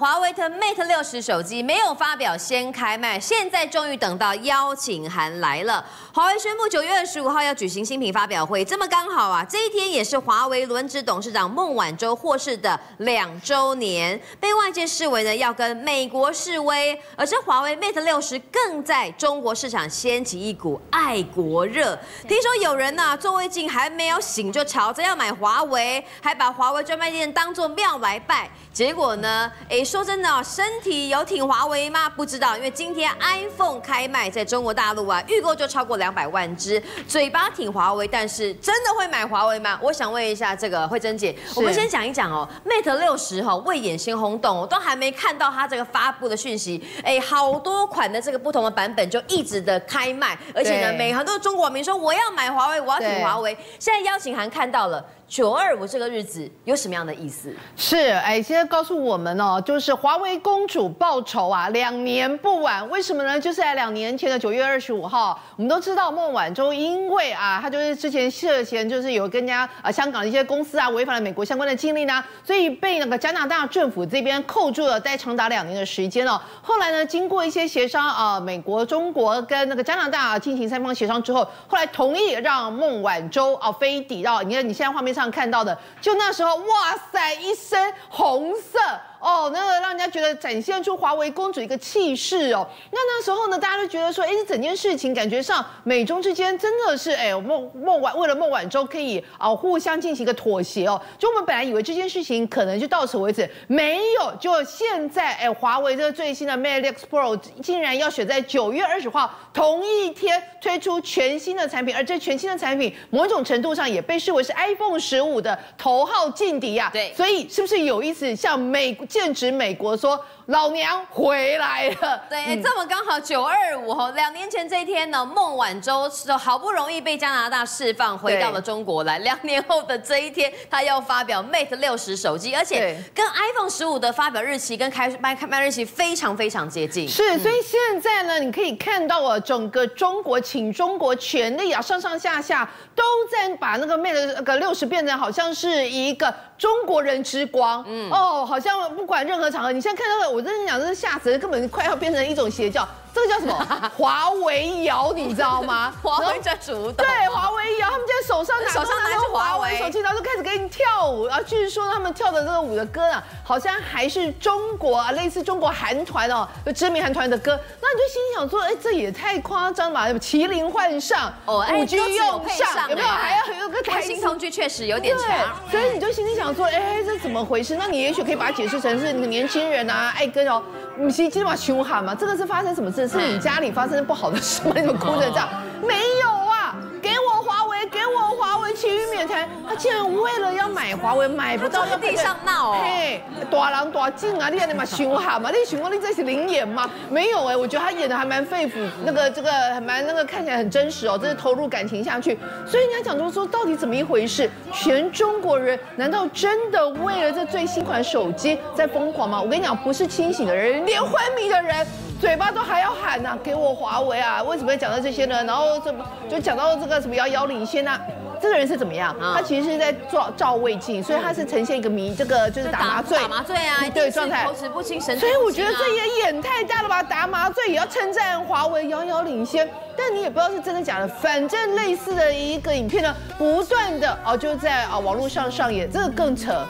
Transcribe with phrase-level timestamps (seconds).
[0.00, 5.84] 华为的 Mate 六十手机没有发表先开卖，现在终于等到邀请函来了。
[6.14, 16.96] 华为宣布九月二十五号要举行新品发表会，这么刚好啊，这一天也是华为轮值董事长孟晚舟获释的两周年，被外界视为呢要跟美国示威。
[17.16, 21.98] 而这华为 Mate 六十更在中国市场掀起一股爱国热。
[22.28, 28.48] 听说有人呢、啊、座位镜还没有醒就吵着要买华为，还把华为专卖店当作庙来拜。
[28.72, 29.50] 结果呢，
[29.88, 32.10] 说真的，身体有挺华为吗？
[32.10, 36.82] 不知道，因为今天 iPhone 开卖在中国大陆啊，预购就超过两百万只。
[37.08, 39.78] 嘴巴挺华为，但是真的会买华为吗？
[39.80, 53.56] 我想问一下这个惠珍姐，我们先讲一讲哦，Mate 六十哈未演先轰动，我都还没看到它这个发布的讯息，哎，好多款的这个不同的版本就一直的开卖，而且呢，每很多中国网民说我要买华为，我要挺华为。
[53.78, 55.02] 现在邀请函看到了。
[55.28, 57.54] 九二五这个日子有什么样的意思？
[57.76, 62.88] 是，哎，现在告诉我们哦，就是华为公主报仇啊，两年不晚。
[62.88, 63.38] 为什么呢？
[63.38, 76.40] 就是在两年前的九月二十五号，我们都知道孟晚舟因为啊，她就是之前涉嫌就是有跟人家啊香港的一些公司啊违反了美国相关的禁令呢，所以被那个加拿大政府这边扣住了，待长达两年的时间哦。
[76.62, 85.28] 后来呢，经过一些协商啊，美国、中国跟那个加拿大进行三方协商之后，后来同意让孟晚舟啊飞抵到，你看你现在画面上。
[85.30, 88.78] 看到的，就那时候，哇塞，一身红色。
[89.20, 92.66] 哦，那个让人家觉得展现出华为公主一个气势哦。
[92.92, 101.00] 那那时候呢，大家都觉得说，哎，这整件事情感觉上美中之间真的是，哎，孟孟晚为了孟晚舟可以啊互相进行一个妥协哦。
[101.18, 116.88] 就我们本来以为这件事情可能就到此为止，没有，就现在，哎，华为这个最新的 Mate X Pro 竟然要选在九月二十号同一天推出全新的产品，而这全新的产品某种程度上也被视为是 iPhone 十五的头号劲敌呀。
[116.92, 118.36] 对，所以是不是有意思？
[118.36, 118.96] 像美。
[119.08, 120.22] 剑指美国说。
[120.48, 129.18] 老娘回来了，对，嗯、这么刚好九二五哈，两年前这一天呢，孟晚舟是好不容易被加拿大释放，回到了中国来。
[129.18, 137.06] 两年后的这一天，他要发表 Mate 六十手机，而且跟 iPhone 十五的发表日期跟开卖开卖日期非常非常接近。
[137.06, 147.82] 是，所以现在呢，你可以看到啊，整个中国请中国全力啊，上上下下都在把那个 Mate 那个六十变成好像是一个中国人之光。
[147.86, 150.30] 嗯，哦，好像不管任何场合，你现在看到的。
[150.30, 152.86] 我真的讲，真是吓死人，根本快要变成一种邪教。
[153.18, 153.90] 这个叫什么？
[153.96, 155.92] 华为摇，你知道吗？
[156.02, 157.04] 华为在主导。
[157.04, 161.26] 对，华为摇，他们现在手上拿手上拿着华为手机，然后就开始给你跳舞。
[161.26, 167.58] 然后据说他们跳的这个舞的歌啊，好像还是中国啊，类似中国韩团哦，就知名韩团的歌。
[167.80, 170.18] 那你就心里想说，哎，这也太夸张了吧？
[170.20, 173.08] 麒麟换上，五 G 用上，有没有？
[173.08, 175.28] 还要有个台新同居确实有点强。
[175.70, 177.76] 所以你就心里想说，哎，这怎么回事？
[177.76, 180.62] 那你也许可以把它解释成是那个年轻人啊，爱跟哦，
[180.96, 183.07] 你其实今天把凶悍嘛，这个是发生什么事？
[183.08, 184.72] 是你家里发生不好的事吗？
[184.76, 185.48] 你怎么哭成这样？
[185.82, 189.48] 没有啊，给我华为，给我华为，其余免谈。
[189.66, 192.78] 他竟然为了要买华为，买不到，在地上闹哦。
[192.82, 196.90] 嘿，大人大劲啊，你看你嘛凶悍嘛，你想说你这是灵演吗？
[197.08, 198.72] 没有哎，我觉得他演的还蛮肺腑，
[199.04, 202.36] 那个这个还蛮那个看起来很真实哦，真是投入感情下去。
[202.66, 204.50] 所以人家讲说说到底怎么一回事？
[204.72, 209.40] 全中国人难道真的为了这最新款手机在疯狂吗？
[209.40, 211.86] 我跟你讲，不是清醒的人，连昏迷的人。
[212.20, 214.42] 嘴巴都还要喊呐、啊，给我华为啊！
[214.42, 215.44] 为什么要讲到这些呢？
[215.44, 218.00] 然后怎么就讲到这个什么遥遥领先呐、啊？
[218.40, 219.14] 这个人是怎么样？
[219.20, 227.02] 他其实是在照照胃镜，所以他是呈现一个迷，这个就是打麻醉，打麻醉啊，对状态，口齿不清，所以我觉得这也演太大了吧？
[227.02, 231.06] 打麻醉也要称赞华为遥遥领先，但你也不知道是真的假的。
[231.06, 236.64] 反正类似的一个影片呢，不断的哦就在啊网络上上演，这个更扯。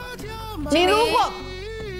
[0.70, 1.32] 你如果。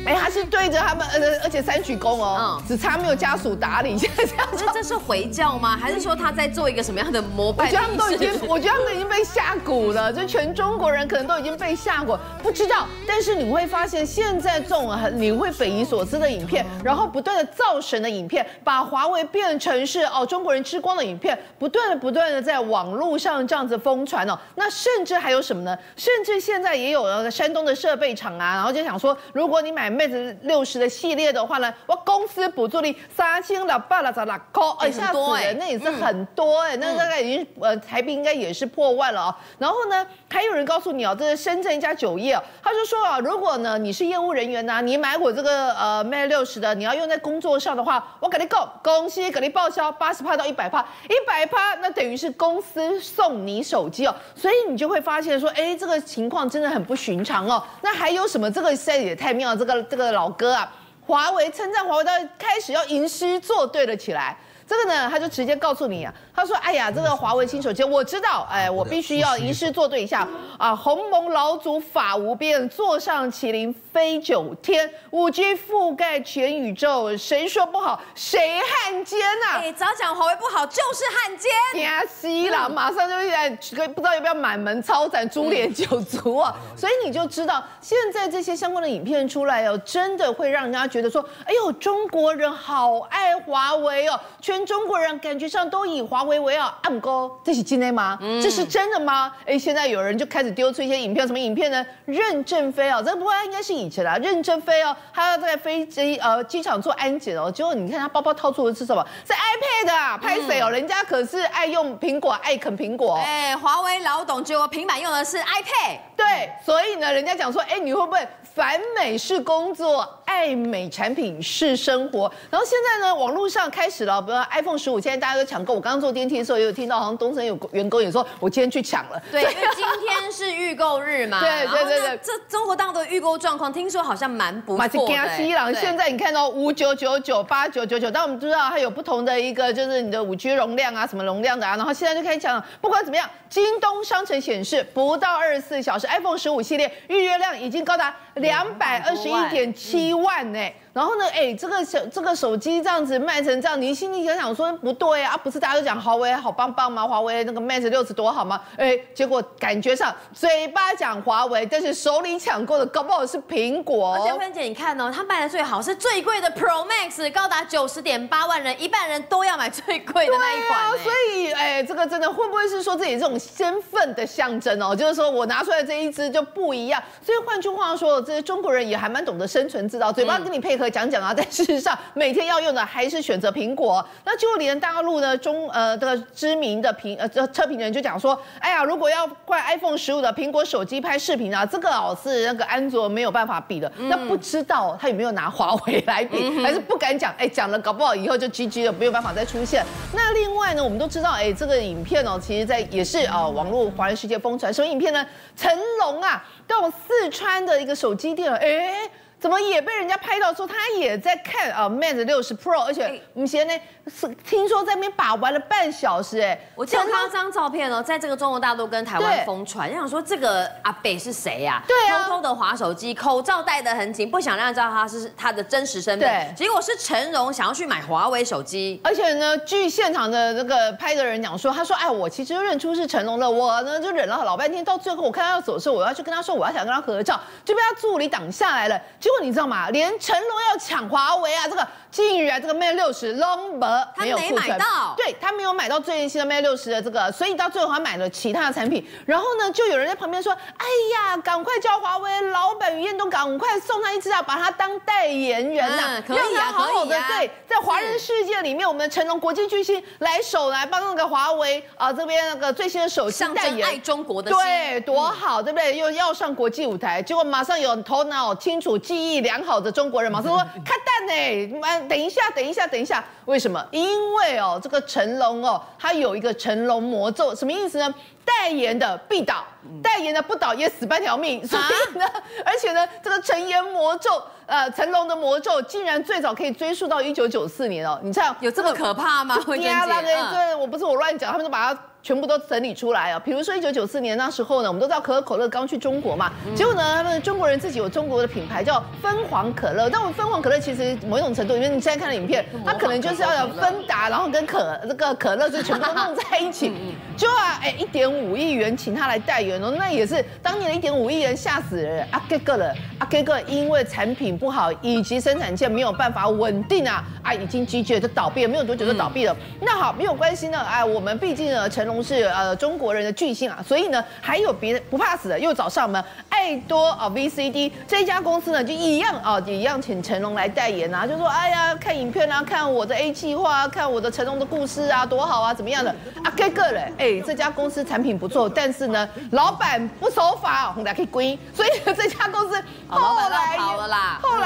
[0.09, 3.99] 哎，他是对着他们，呃，而且三鞠躬哦，只差没有家属打理。
[3.99, 5.77] 现在这样，这这是回教吗？
[5.77, 7.67] 还是说他在做一个什么样的膜拜？
[7.67, 12.87] 我觉得他们都已经， 我觉得他们已经被吓蛊了，就全中国人可能都已经被吓蛊，不知道。
[13.07, 24.39] 但是你会发现，现在这种很你会匪夷所思的影片，然后不断的造神的影片，把华为变成是哦中国人之光的影片，不断的不断的在网络上这样子疯传哦。
[24.55, 25.77] 那甚至还有什么呢？
[25.97, 29.98] 甚至现在也有那个山东的设备厂啊，然后就想说，如果你买。
[29.99, 39.35] Mate 六十的系列的话呢，我公司补助你三千六百六十六块，哎，吓死人，那也是很多哎，那大概已经呃台币应该也是破万了哦。
[39.59, 57.61] 然后呢，还有人告诉你哦，这是深圳一家酒业，他就说啊，如果呢你是业务人员呐，你买我这个呃 Mate 六十的，你要用在工作上的话，我给你够，公司给你报销八十帕到一百帕，一百帕那等于是公司送你手机哦，所以你就会发现说，哎，这个情况真的很不寻常哦。
[57.83, 58.49] 那还有什么？
[58.49, 59.78] 这个现在也太妙了，这个。
[59.83, 64.37] 这个老哥啊，华为称赞华为，到开始要吟诗作对了起来。
[64.69, 70.29] 这个呢，他就直接告诉你啊，他说：“哎呀，这个华为新手机，我知道，哎，我必须要吟诗作对一下
[70.59, 70.77] 啊。
[70.77, 77.99] 鸿蒙老祖法无边，坐上麒麟飞九天，五 G 覆盖全宇宙，谁说不好？
[78.15, 79.61] 谁汉奸呐？
[79.63, 81.83] 哎，早讲华为不好就是汉奸。
[81.83, 83.49] 呀，西了，马上就在
[83.89, 86.55] 不知道要不要满门抄斩，株连九族啊。
[86.77, 98.19] 所以你就知道，现在这些相关的影片出来哦，真的会让人家觉得说，哎呦，中国人好爱华为哦，全。”中国人感觉上都以华为为傲，暗哥，这是真的吗？
[98.21, 99.33] 嗯、这是真的吗？
[99.47, 101.85] 哎，现在有人就开始丢出一些影片，什么影片呢？
[102.07, 109.07] 任正非哦，这不应该是以前啊，任正非哦，他要在飞机呃机场做安检哦，结果你看他包包掏出的是什么？
[109.27, 110.71] 是 iPad 啊，拍谁哦？
[110.71, 113.15] 人家可是爱用苹果，爱啃苹果。
[113.25, 115.99] 哎，华为老董结果平板用的是 iPad。
[116.19, 118.19] 对，所以呢，人家讲说，哎，你会不会？
[118.53, 122.29] 反美是工作，爱美产品是生活。
[122.51, 125.75] 然后现在呢，网络上开始了，比如说 iPhone 十五，现在大家都抢购。
[125.75, 129.23] 我刚刚坐电梯的时候，也有听到好像东森有员工也说，我今天去抢了。
[129.31, 131.39] 对，因为今天是预购日嘛。
[131.39, 132.19] 对对对对。
[132.21, 135.17] 这中国大陆的预购状况，听说好像蛮不错的。
[135.17, 141.77] 马西郎现在你看到五九九九八九九九，但我们知道它有不同的一个，就是你的五 G 容量啊，什么容量的啊。
[141.77, 148.15] 然后现在就开始讲，不管怎么样，京东商城显示，不到二十四小时，iPhone 十五系列预约量已经高达。
[148.35, 150.59] 两百二十一点七万呢。
[150.99, 157.07] 然后呢，哎，这个手这个手机这样子卖成这样，你心里想想说不对啊，不是大家都讲华为好棒棒吗？
[157.07, 158.61] 华为那个 Mate 六十多好吗？
[158.77, 164.13] 哎，结果感觉上嘴巴讲华为，但是手里抢购的搞不好是苹果。
[164.15, 170.99] 而且芬姐，你看哦，他卖的最好是最贵的 Pro Max，高达九十点八万人，一半人都要买最贵的那一款。
[170.99, 174.97] 所以哎，这个真的会不会是说自己这种身份的象征哦？
[174.97, 177.01] 就是说我拿出来这一支就不一样。
[177.25, 184.05] 所以换句话说，这些中国人也还蛮懂得生存之道，嘴巴跟你配合讲讲啊，但事实上，每天要用的还是选择苹果。
[184.25, 193.91] 那就连大陆呢中呃的知名的评呃这车评人就讲说，哎呀，如果要怪 iPhone 十五的苹果手机拍视频啊，这个哦是那个安卓没有办法比的。
[193.97, 197.35] 那不知道他有没有拿华为来比，还是不敢讲？
[197.39, 199.85] 哎，讲了搞不好以后就 GG 了，没有办法再出现。
[200.13, 204.73] 那另外呢，我们都知道，哎，这个影片哦，其实在也是啊、呃、网络华人世界疯传。
[204.73, 205.27] 什么影片呢？
[205.57, 205.71] 成
[206.01, 209.11] 龙啊到四川的一个手机店，哎。
[209.41, 221.81] 怎么也被人家拍到说他也在看啊 Mate 六十 Pro，而且我们现在呢是听说在那边把玩了半小时哎，我见到他张照片哦，在这个中国大陆跟台湾疯传，就想说这个阿北是谁呀？
[221.87, 226.29] 对啊，偷偷的划手机，口罩戴得很紧，不想让人知道他是他的真实身份。
[226.29, 239.01] 对，结果是成龙想要去买华为手机，而且呢，据现场的那个拍的人讲说，他说哎，我其实认出是成龙了，我呢就忍了老半天，到最后我看他要走的时候，我要去跟他说我要想跟他合照，就被他助理挡下来了。
[239.29, 239.91] 结果你知道吗？
[239.91, 249.07] 连成龙要抢华为啊，这个竟然这个 Mate 六十 Longboard 没有库存，他没买到，对他没有买到最新的 Mate 六十的这个，所以到最后他买了其他的产品。
[249.27, 265.95] 然后呢，就有人在旁边说：“哎呀，赶快叫华为老板于彦东赶快送他一只啊，把他当代言人呐、啊，让、嗯、他好好的、啊、对，在华人世界里面，我们的成龙国际巨星来手来帮那个华为啊这边那个最新的手机代言，爱中国的对，多好，对不对？
[265.99, 273.85] 又要上国际舞台，结果马上有头脑清楚、记忆良好的中国人马上说：“看蛋呢，等一下，等一下，等一下，为什么？
[273.91, 278.15] 因为哦，这个成龙哦，他有一个成龙魔咒，什么意思呢？
[278.45, 279.63] 代言的必倒，
[280.03, 281.67] 代言的不倒也死半条命。
[281.67, 282.25] 所以呢，
[282.65, 288.19] 而且呢，这个成言魔咒，呃，成龙的魔咒竟然最早可以追溯到一九九四年哦。
[288.23, 289.59] 你知道有这么可怕吗？
[289.67, 293.39] 对呀，那个对，我不是我乱讲，他们都把它。”全部都整理出来啊！
[293.39, 300.11] 比如说一九九四年那时候呢，我们都知道可口可乐刚去中国嘛，结果呢，他们中国人自己有中国的品牌叫芬黄可乐。
[300.11, 306.93] 但我们芬黄可乐其实某一种程度，因为你现在看的影片，它可能就是要有芬达，然后跟可这个可乐就全部都 弄在一起，
[307.37, 312.43] 就啊，哎，一点五亿元请他来代言哦，那也是当年的一点五亿元吓死人啊！
[312.49, 319.57] 这个了啊，这个因为产品不好以及生产线没有办法稳定啊，啊，已经 GG 了，就倒闭了，没有多久就倒闭了。
[319.81, 336.11] 那好，没有关系呢，哎，我们毕竟呢，成龙是呃中国人的巨星啊，所以呢，还有别的不怕死的，又找上门爱多啊 VCD 这一家公司呢，就一样啊，也一样请成龙来代言啊，就说哎呀，看影片啊，看我的 A 计划啊，看我的成龙的故事啊，多好啊，怎么样的
[336.43, 336.53] 啊？
[336.57, 343.19] 这个嘞，哎，这家公司产品不错，但是呢，老板不守法，我们可以归，所以这家公司后
[343.51, 344.58] 来跑了啦，后、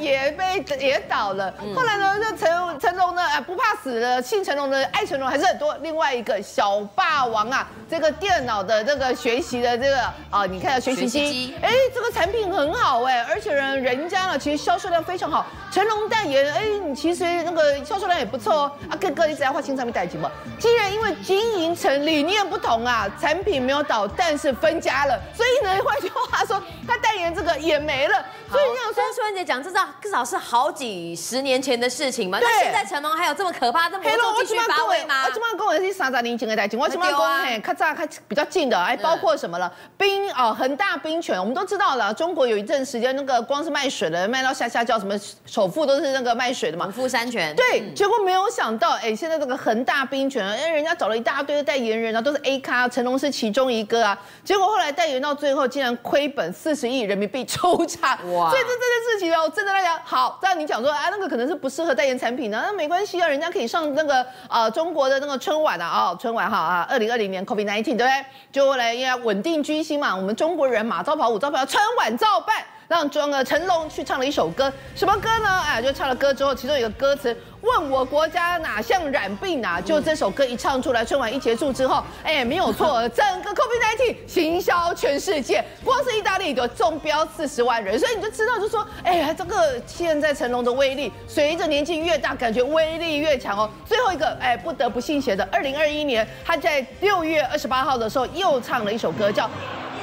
[0.00, 18.72] 也被也倒了，后来呢，这成成龙呢，哎，不怕死的，姓成龙的爱成龙还是很多，另外一个小霸王啊，这个电脑的这个学习的这个啊，你看学习机，哎，这个产品很好哎，而且人人家呢其实销售量非常好，成龙代言，哎，你其实那个销售量也不错哦。
[18.88, 28.24] 啊，哥哥一直在画新产品代言嘛，既然因为经营层理念不同啊，产品没有倒，但是分家了，所以呢，换句话说，他代言这个也没了。
[28.50, 32.38] 所以你想说，舒文姐讲，这少至少是好几十年前的事情嘛？
[32.40, 35.24] 那现在成龙还有这么可怕，这么多继续发威吗？
[35.24, 39.72] 我今晚跟我是三十年前的代志，我今晚讲嘿，较早较比较近的，哎包括什么了？
[39.96, 42.12] 冰哦，恒大冰泉，我们都知道了。
[42.14, 45.14] 中国有一阵时间，那个光是卖水的，卖到下下叫什么
[45.46, 46.84] 首富都是那个卖水的嘛。
[46.86, 47.54] 农夫山泉。
[47.56, 54.18] 对，结果没有想到，哎，现在这个恒大冰泉，哎，人家找了一大堆的代言人啊，都是 A 咖，成龙是其中一个啊。
[54.44, 58.10] 结果后来代言到最后，竟然亏本四十亿人民币出场。
[58.32, 58.50] 哇！
[58.50, 68.24] 所以这这件事情哦，真的对呀，好，但你讲说，啊，那个可能是不适合代言产品呢，那没关系啊，人家可以上那个呃中国的那个春晚啊，哦，春晚哈啊，二零二零年 COVID nineteen 对不对？
[68.52, 72.62] 就来要稳定军心嘛，我们中国人马照跑，舞照跳，春晚照办。
[72.90, 75.60] 让装了成龙去唱了一首歌，什么歌呢？
[75.64, 79.80] 哎，就唱了歌之后，其中有个歌词问我国家哪项染病啊？
[79.80, 93.70] 就这首歌一唱出来，春晚一结束之后，哎，没有错， 整个 COVID-19 行销全世界，光是意大利就中标四十万人，所以你就知道，就说，哎呀，这个现在成龙的威力，随着年纪越大，感觉威力越强哦。
[93.86, 99.48] 最后一个，哎，不得不信邪的，二零二一年，他在六月二十八号的时候又唱了一首歌，叫。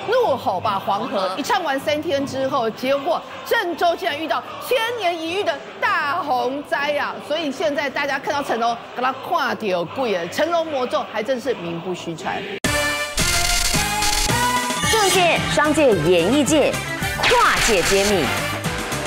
[0.07, 1.31] 怒吼吧黄河！
[1.37, 7.13] 一唱完三天之后，结果郑州竟然遇到千年一遇的大洪灾啊！
[7.27, 12.41] 所以现在大家看到成龙，给他跨掉贵了，成龙魔咒还真是名不虚传。
[14.91, 16.71] 政界、商界、演艺界，
[17.21, 18.25] 跨界揭秘，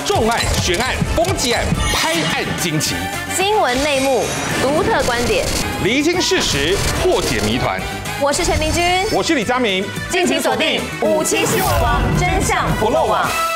[0.07, 1.64] 重案、悬案、攻击案、
[1.95, 2.95] 拍案惊奇，
[3.35, 4.25] 新闻内幕、
[4.61, 5.47] 独特观点，
[5.83, 7.80] 厘清事实，破解谜团。
[8.23, 13.50] 我是陈明君，我是李佳明，敬请锁定五七新闻网，真相不漏网。